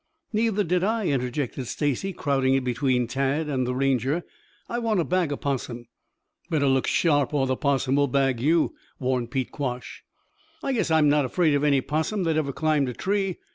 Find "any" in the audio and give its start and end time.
11.63-11.81